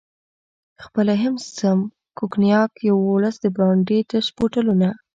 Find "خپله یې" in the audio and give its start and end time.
0.83-1.21